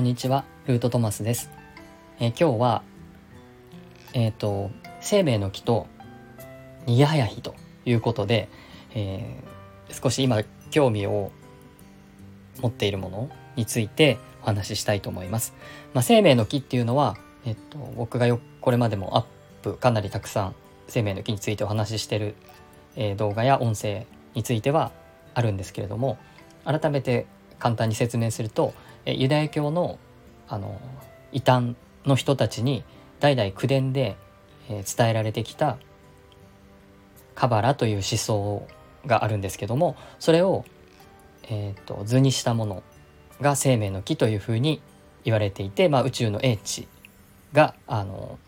[0.00, 1.50] んにちは、ルートトマスです。
[2.20, 2.82] えー、今日は、
[4.14, 4.70] えっ、ー、と、
[5.02, 5.88] 生命の木と
[6.86, 8.48] 逃げ早日ということで、
[8.94, 11.30] えー、少し今興味を
[12.62, 15.52] 持っているものについてお話ししたいと思います。
[15.92, 19.24] まあ、生命の木っていうのは、えっ、と、僕がよこれまでもアッ
[19.62, 20.54] プかなりたくさん
[20.88, 22.36] 生命の木についてお話ししてる、
[22.96, 24.92] え動画や音声については
[25.34, 26.18] あるんですけれども
[26.64, 27.26] 改めて
[27.58, 28.72] 簡単に説明すると
[29.06, 29.98] ユダヤ教の
[30.48, 30.80] あの
[31.32, 32.82] 異端の人たちに
[33.20, 34.16] 代々口伝で
[34.68, 35.78] 伝えられてきた
[37.34, 38.66] カバラという思想
[39.06, 40.64] があるんですけどもそれを、
[41.48, 42.82] えーと、図にしたもの
[43.40, 44.82] が生命の木というふうに
[45.24, 46.88] 言われていて、まあ、宇宙の英知
[47.52, 48.38] があの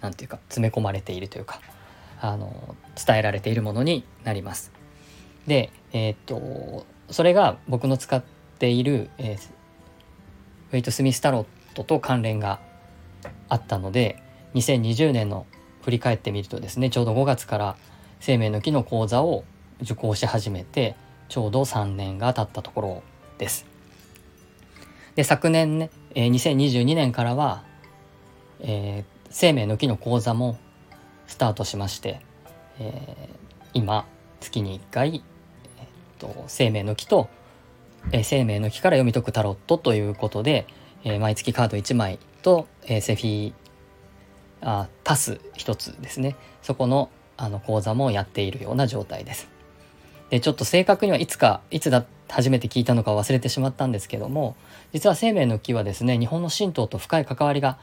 [0.00, 1.60] なんていうか詰め込まれているというか
[2.20, 4.72] あの伝えられているものになります。
[5.46, 8.22] で、えー、っとそれが僕の使っ
[8.58, 9.38] ている、えー、
[10.72, 12.60] ウェイト・スミス・タロットと関連が
[13.48, 14.22] あったので
[14.54, 15.46] 2020年の
[15.82, 17.76] 振り返ってみるとですねちょうど5月から
[18.20, 19.44] 生命の木の講座を
[19.80, 20.96] 受講し始めて
[21.28, 23.02] ちょうど3年が経ったところ
[23.38, 23.66] です。
[25.14, 27.64] で昨年ね、えー、2022年からは、
[28.60, 30.58] えー、生命の木の講座も
[31.26, 32.20] スタートしまして、
[32.78, 34.06] えー、今
[34.40, 35.22] 月に1回、
[35.78, 35.86] えー、っ
[36.18, 37.28] と生命の木と、
[38.12, 40.66] えー、生命の木から読み解くタロットということで、
[41.04, 43.52] えー、毎月カード1枚と、えー、セフィ
[44.60, 49.48] あパス1つですねそこのあの講座もやっているような状態です。
[50.30, 54.56] でちょっと正確にはいつかいつだ初めて聞いたのか忘れてしまったんですけども
[54.92, 57.78] 実は生命の木はですね日本の神道と深い関わりが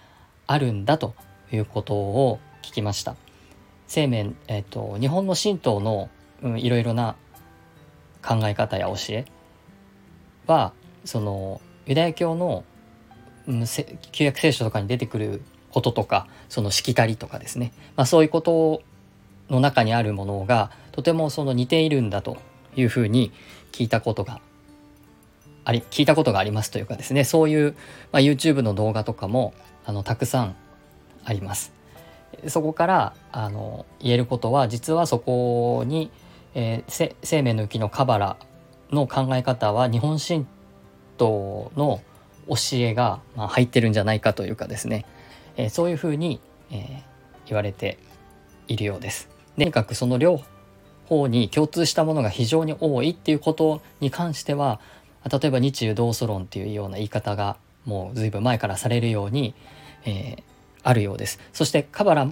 [0.46, 1.16] あるんだと
[1.52, 3.16] いうことを聞きました。
[3.88, 6.10] 生命、えっ、と、日本の神道の、
[6.58, 7.16] いろいろな
[8.24, 9.26] 考え方や教え
[10.48, 12.64] は、その、ユダヤ教の、
[14.12, 17.74] 旧約聖書とかに出てくることとか、そのしきたりとかですね。
[17.96, 18.82] まあそういうこと
[19.50, 22.38] の中にあるものが、とてもその似ているんだと
[22.76, 23.32] いうふうに
[23.72, 24.42] 聞いたことが
[25.64, 27.76] あり、聞いたことがありますというかですね、そういう、
[28.12, 29.54] まあ、YouTube の動画とかも、
[29.86, 30.56] あの、たくさん
[31.24, 31.76] あります。
[32.48, 36.12] そこからあの言えることは実はそこに、
[36.54, 38.38] えー、生命の木のカバラ
[38.92, 40.46] の考え方は日本神
[41.18, 42.02] 道の
[42.48, 45.06] 教えが、まあ、入ってるんじゃないかというかですね、
[45.58, 46.40] えー、そういうふうに、
[46.72, 47.04] えー、
[47.48, 47.98] 言われて
[48.68, 49.30] いるようです。
[49.58, 50.42] とにかくその両
[51.08, 54.80] 方に共通したものが非常に多いっていうことに関しては
[55.30, 59.54] 例えば日中同祖論っていうような言い方がもう随分前からされるように、
[60.06, 60.44] えー、
[60.84, 61.40] あるようです。
[61.54, 62.28] そしてカバラ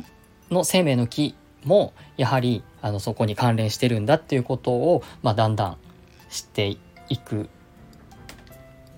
[0.52, 5.78] の生命の木もやはりあのそこに関連してるんだっていうことを、まあ、だんだん
[6.34, 6.78] 知って
[7.10, 7.48] いく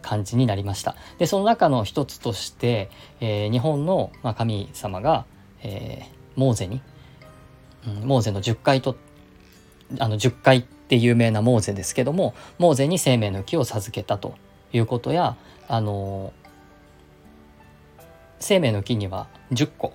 [0.02, 0.96] 感じになりました。
[1.18, 5.26] でその中の一つとして、えー、日本の、まあ、神様が、
[5.62, 6.82] えー、モーゼに、
[7.86, 8.96] うん、モーゼの10回と
[10.00, 14.36] あの10回って有名なモーゼですけどもモーゼに生命の木を授けたと
[14.72, 15.36] いうことや
[15.68, 16.32] あの
[18.40, 19.94] 生命の木には10個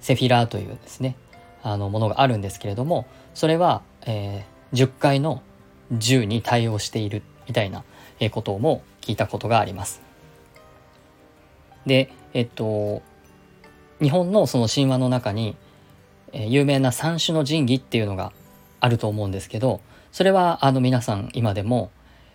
[0.00, 1.16] セフィラーというですね
[1.62, 5.42] あのものがあるんですけれどもそれは、えー、10回の
[5.92, 7.84] 10に対応しているみたいな
[8.30, 10.02] ことも聞いたことがあります。
[11.86, 13.02] でえっと
[14.00, 15.56] 日本のその神話の中に、
[16.32, 18.32] えー、有名な三種の神器っていうのが
[18.80, 19.80] あると思うんですけど
[20.12, 21.90] それはあの皆さん今でも、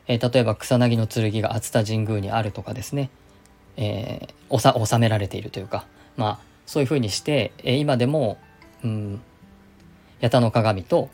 [0.07, 3.09] えー、例えば草薙の剣が熱田神宮にあるとかですね
[3.77, 5.85] えー、収められているというか、
[6.17, 8.37] まあ、そういうふうにして、えー、今でも、
[8.83, 9.21] うん、
[10.21, 11.09] 八田の鏡と、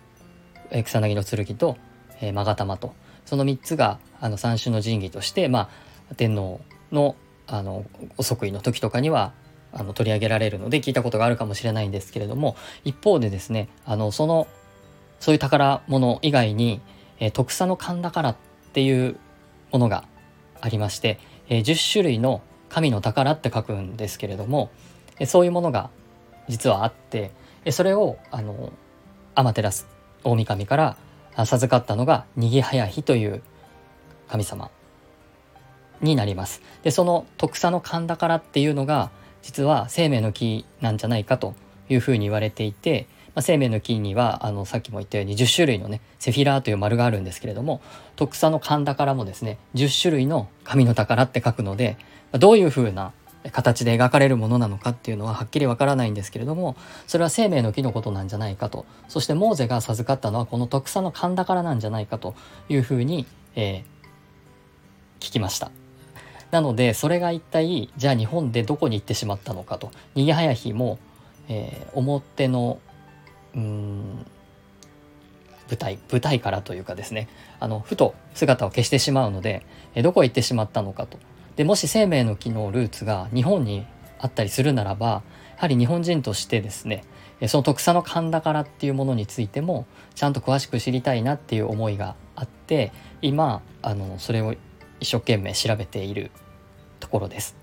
[0.72, 1.78] え、草薙の剣と、
[2.22, 2.94] えー、勾玉と。
[3.26, 5.70] その3つがあの三種の神器として、ま
[6.12, 6.60] あ、天皇
[6.92, 7.16] の
[7.46, 7.86] あの
[8.18, 9.34] お即位の時とかには
[9.72, 14.48] あの取り上げられるので聞いたことがあるかもしれないんですけれども一方でですねあのその
[15.20, 16.82] そういう宝物以外に、
[17.20, 18.36] えー、特の神宝っ
[18.74, 19.18] ていう
[19.72, 20.06] ものが
[20.62, 24.70] ありまして、えー、10種類の神の宝って書くんですけれども
[25.20, 25.90] えそういうものが
[26.48, 27.32] 実はあって
[27.66, 28.72] えそれをあの
[29.36, 29.86] 天照
[30.24, 30.98] 大神から
[31.46, 33.42] 授かったのが逃げ早日という
[34.28, 34.70] 神様
[36.02, 36.62] になります。
[36.84, 41.56] でその特産の神宝っていうのが実は生命の木なんじゃないかと
[41.90, 47.82] いうふうに言われていて、まあ、生命の木にはあのさっきも言ったように10種類のねセフィラーという丸があるんですけれども
[48.16, 51.98] 特産の神宝もですね10種類の神の宝って書くので
[52.34, 53.14] どういうふうな
[53.52, 56.76] 形で描かれるものなのかっていうのははっきりわからないんですけれども
[57.08, 58.86] それは生命の木のことなんじゃないかと。
[59.08, 62.36] そしてモーゼが授かったのはこの特産の神宝なんじゃないかと
[62.68, 63.26] いうふうに、
[63.56, 65.72] えー、聞きました。
[66.52, 69.92] なのでそれが一体じゃあ日本でどこに行ってしまったのかと。
[70.16, 71.00] 逃げ早日も、
[71.48, 72.80] えー、表の
[73.56, 74.26] うん
[75.70, 77.30] 舞台舞台からというかですね。
[77.60, 79.66] あのふと姿を消してしまうので、
[79.96, 81.20] えどこへ行ってしまったのかと。
[81.60, 83.86] でもし生命の木のルーツが日本に
[84.18, 85.24] あったりするならばや
[85.58, 87.04] はり日本人としてですね
[87.48, 89.86] その特産の神田からっていうものについても
[90.16, 94.56] ちゃんと詳しく知りたいなっていう思いがあって今あのそれを
[95.02, 96.32] 一生懸命調べている
[97.02, 97.58] ところです。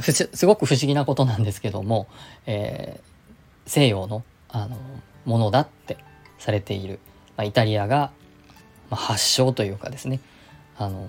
[0.00, 2.08] すごく不思議なことなんですけども、
[2.46, 4.76] えー、西洋のあの
[5.24, 5.98] ものだって
[6.40, 6.98] されている、
[7.36, 8.10] まあ、イタリアが、
[8.90, 10.18] まあ、発祥というかですね
[10.76, 11.06] あの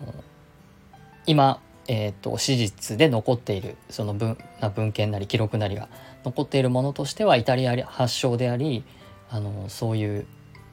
[1.28, 4.38] 今、えーと、史実で残っているその文
[4.76, 5.90] 文献なり記録なりが
[6.24, 8.84] 残っているものとしてはイタリア発祥であり
[9.30, 10.26] あのそういう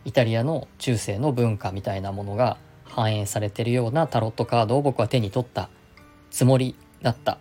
[0.05, 5.69] イタリアの中世の文化みたいなものが反映されているようなタロットカードを僕は手に取った
[6.31, 7.39] つもりだった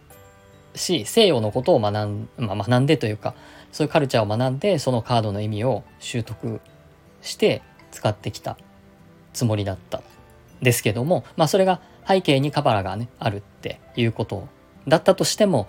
[0.75, 3.35] し西洋のことを学ん,、まあ、学んでというか
[3.71, 6.61] そういうカルチャーを学んでそのカードの意味を習得
[7.21, 7.61] して
[7.91, 8.57] 使ってきた
[9.33, 10.01] つもりだった。
[10.61, 14.47] ですけどもまあそれが背景にカバラがねあるっていうこと
[14.87, 15.67] だったとしても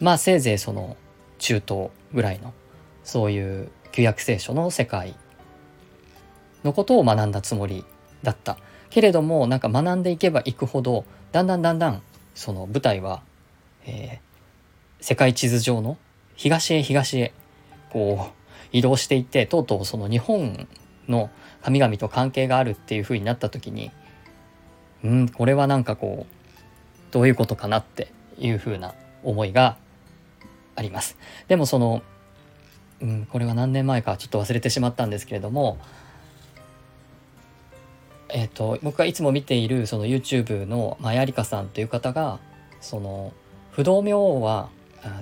[0.00, 0.96] まあせいぜいその
[1.38, 2.52] 中東ぐらいの
[3.04, 5.16] そういう旧約聖書の世界
[6.64, 7.84] のことを学んだつもり
[8.22, 8.58] だった。
[8.90, 12.02] けれどもなんか学んでいけばいくほどだんだんだんだん
[12.34, 13.22] その舞台は、
[13.84, 15.98] えー、世界地図上の
[16.36, 17.32] 東へ東へ
[17.90, 18.32] こう
[18.72, 20.66] 移動していってとうとうその日本
[21.08, 21.30] の
[21.62, 23.90] 神々と関係があるっていう風になった時に
[25.04, 29.76] うんこれはなんかこうどういうことかなっていう風な思いが
[30.76, 31.16] あります。
[31.48, 32.02] でもその、
[33.00, 35.78] うん、これは何年前かちょっと忘れてしまったんですけれども
[38.28, 42.38] えっ、ー、と僕がいつも見ているその YouTube のマヤリカさんという方が
[42.80, 43.32] その
[43.72, 44.68] 不動明王は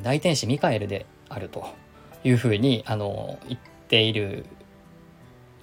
[0.03, 1.67] 大天使ミカエルであると
[2.25, 4.47] いうふうにあの言っている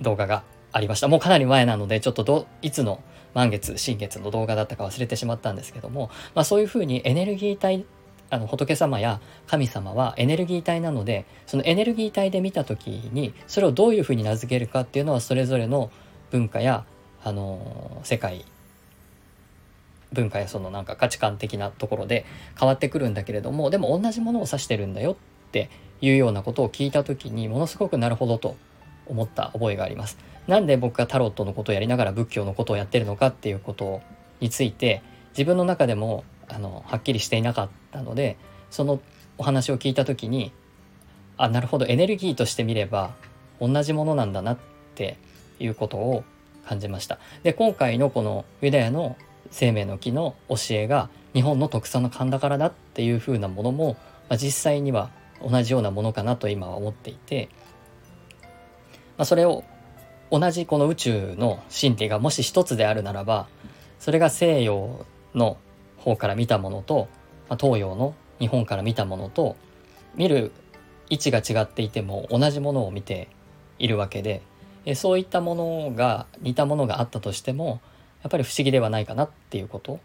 [0.01, 3.01] 動画がありましたもうかなり前なのでちょっとどいつの
[3.33, 7.85] 満月新月の動画だったか忘れてしまったんですけども、まあ、そういうふうにエネルギー体
[8.29, 15.91] あの仏様や神様はエネルギー体なのでそのエネルギー体で見た時にそれをどういうふうに名付けるかっていうのはそれぞれの
[16.31, 16.85] 文化や
[17.23, 18.45] あの世界
[20.13, 22.25] 文化やそのなんか価値観的なところで
[22.59, 25.15] 変わってくるんだけれどもでも同じものを指してるんだよっ
[25.51, 25.69] て
[26.01, 28.55] いうようなことを聞いた時にものすごくなるほどと
[29.07, 30.17] 思った覚えがあります。
[30.47, 34.01] なんで僕がタロットのことをやりながら仏教のことをやってるのかっていうこと
[34.39, 35.01] について
[35.31, 38.37] 自分の中でもあのはっきりしていなかったので
[38.69, 38.99] その
[39.37, 40.51] お話を聞いた時に
[41.37, 43.15] あなるほどエネルギーとして見れば
[43.61, 44.57] 同じものなんだなっ
[44.95, 45.17] て
[45.59, 46.23] いうことを
[46.65, 47.19] 感じました。
[47.43, 49.15] で今回のこのユダヤの
[49.49, 53.93] 生命の木の教えが日本の特産の神田からだっていう風なものも、
[54.29, 55.09] まあ、実際には
[55.41, 57.49] 同じようなものかなと今は思っていて、
[59.17, 59.63] まあ、それを
[60.31, 63.47] 同じこの宇宙の真理がもし一つであるならば
[63.99, 65.05] それが西洋
[65.35, 65.57] の
[65.97, 67.07] 方から見たものと、
[67.49, 69.55] まあ、東洋の日本から見たものと
[70.15, 70.51] 見る
[71.09, 73.29] 位置が違っていても同じものを見て
[73.79, 74.41] いるわけで
[74.95, 77.79] そういったものが似たものがあったとしても
[78.23, 79.99] やっぱり不思議ではないかなっていうこと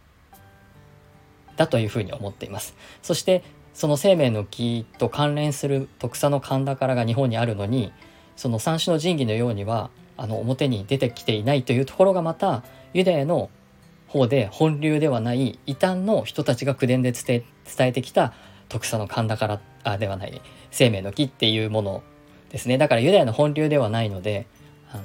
[1.57, 2.77] だというふうに思っています。
[3.03, 3.43] そして
[3.75, 7.93] その生命の木と関連する特産の神田からが日本にあるのに
[8.39, 12.63] その三種の神器のようにはあの表に出てきていないというところがまた
[12.95, 13.51] ユダヤの
[14.07, 17.43] 方で本流ではない異端の人たちが口伝で伝
[17.79, 18.33] えてきた
[18.69, 20.41] 特産の神田からあではない
[20.71, 22.03] 生命の木っていうもの
[22.51, 22.79] ですね。
[22.79, 24.47] だからユダヤの本流ではないので
[24.93, 25.03] あの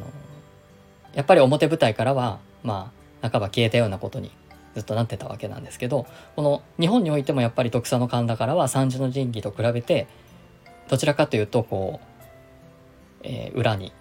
[1.15, 4.29] やっぱり表舞台からはまあ半ば消えたようなことに
[4.75, 10.07] ずっとなってたわけなんですけどこの日本においてもやっぱり徳佐の神田からは三種の神器と比べて
[10.87, 12.12] どちらかというとこう、
[13.23, 13.91] えー、裏に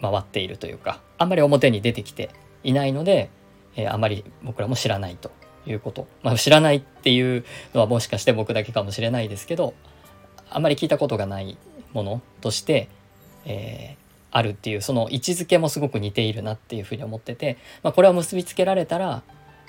[0.00, 2.30] 回っているというかあんまり表に出てきて
[2.62, 3.30] いないので、
[3.74, 5.30] えー、あまり僕らも知らないと
[5.66, 9.74] いうこと、まあ、知らないっていうのはもしかして僕だけかもしれないですけど
[10.50, 11.56] あんまり聞いたことがない
[11.92, 12.88] ものとして、
[13.44, 13.96] えー、
[14.30, 19.22] あるっていうその位置づけもすごく似ているなっていうふうに思ってて、まあ、これを結びつけられたら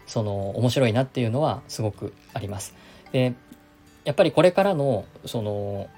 [0.05, 2.73] その面白いなっていうのはすごくあります。
[3.11, 3.33] で
[4.05, 5.89] やっぱりこれからのその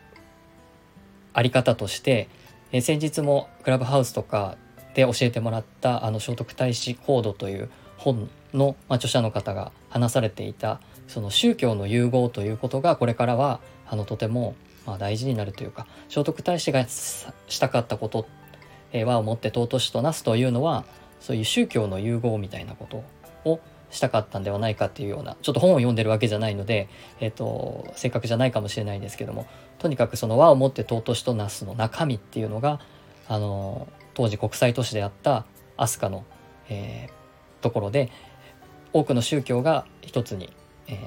[1.33, 2.27] あり方として、
[2.71, 4.57] え先日もクラブハウスとか
[4.93, 18.27] で教えてもらったあの聖徳太子コードという本の、まあ、著者の方が話されていたその宗教の融合ということがこれからはあのとてもまあ大事になるというか聖徳太子がしたかったこと
[18.93, 20.85] 和をもって尊しとなすというのは
[21.19, 23.03] そういう宗教の融合みたいなこと
[23.49, 23.59] を
[23.91, 29.47] したかったんではないかっていうようなちょっと本を読んでるわけじゃないので、えーと、正確じゃないかもしれないんですけども
[29.79, 32.79] とにかくその和をもって尊しとなすの中身っていうのが
[33.27, 35.45] あの当時国際都市であった
[35.77, 36.25] 飛鳥の、
[36.69, 38.11] えー、ところで
[38.93, 40.51] 多くの宗教が一つに、
[40.87, 40.97] えー、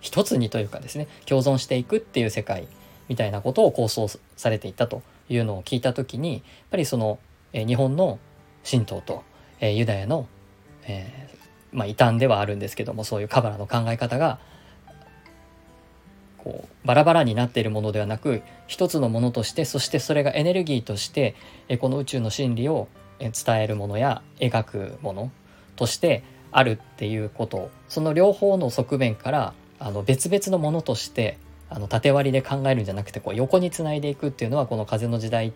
[0.00, 2.68] 一つにというかですね共存していくっていう世界
[3.08, 7.18] みたいなことを構想されていたというのを聞いた時にやっぱりその、
[7.52, 8.18] えー、日本の
[8.68, 9.22] 神道と、
[9.60, 10.26] えー、ユダヤの、
[10.84, 11.35] えー、
[11.76, 14.38] まあ異端ではあるんですけどもそういうカバラの考え方が
[16.38, 21.34] こうバラバラになっているものではなく一つのものとしてそしてそれがエネルギーとして、
[21.80, 25.30] この宇宙の真理を伝えるものや描くもの
[25.74, 27.70] としてあるっていうこと。
[27.88, 31.36] その両方の側面からあの別々のものとして
[31.68, 35.52] あの縦割りで考えるんじゃなくてこう横につないでいくっていうのはこの風の時代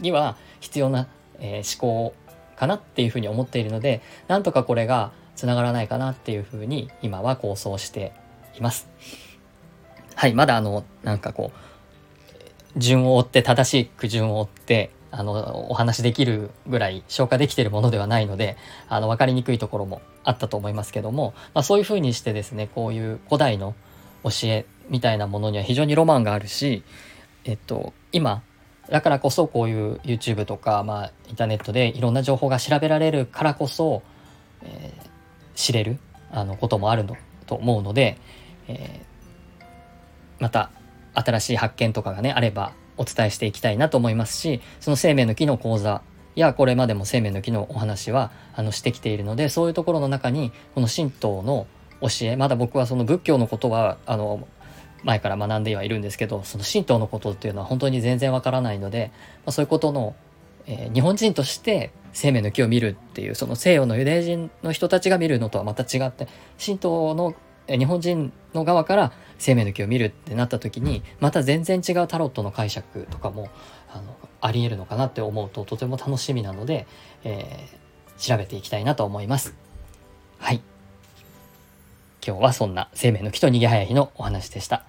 [0.00, 1.06] には必要な、
[1.38, 2.14] え、思考
[2.56, 8.12] かなっていうふうに思っているのでなんとかこれがつながらないかなっていうふうに今は構想して
[8.58, 8.88] います。
[10.14, 11.50] はいまだあのなんかこ
[12.76, 23.74] う順を追って正しく順を追ってあのお話できるぐらい消化できてるものではないのであの分かりにくいところもあったと思いますけども、まあ、そういうふうにしてですねこういう古代の
[24.22, 26.82] 教えみたいなものには非常にロマンがあるし、
[27.44, 28.42] えっと、今
[28.90, 34.02] だからこそこういう YouTube とか、まあ、インターネットでいろんな情報が調べられるからこそ、
[34.62, 35.09] えー、
[35.54, 35.98] 知れる
[36.30, 37.16] あのこともあるの
[37.46, 38.18] と思うので、
[38.68, 39.62] えー、
[40.38, 40.70] また
[41.14, 46.02] 新しい発見とかがねあればお伝えしていきたいなと思いますしその生命の木の講座
[46.34, 51.66] やこれまでも生命の木のお話はあのしてきているのでそういうところの中にこの神道の
[52.00, 54.46] 教えまだ僕はその仏教のことはあの
[55.02, 59.10] 前から学んではいるんですけどその神道のことっていうのは本当に全然わからないので、
[59.44, 60.14] まあ、そういうことの、
[60.70, 66.28] えー、日本人として生命の木を見るっていうその西洋のユダヤ人の人たちが見るのとはまた違って
[66.64, 67.34] 神道の
[67.68, 73.48] 日本人の側から生命の木を見るってなった時にまた全然違うタロットの解釈とかも
[73.92, 76.86] あのありえるのかなって思うととても楽しみなので、
[77.24, 79.54] えー、調べていきたいなと思います。
[80.38, 80.62] はい。
[82.24, 84.84] 今日はそんな生命の木と逃げ早い日のお話でした。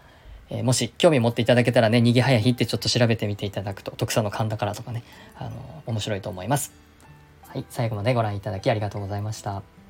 [0.51, 5.03] えー、もし興味持っていただけたらね、逃げ早い日ってちょっと調べてみていただくと、徳さんの勘だからとかね、
[5.37, 5.51] あの、
[5.87, 6.73] 面白いと思います。
[7.47, 9.80] はい、最後までご覧いただきありがとうございました。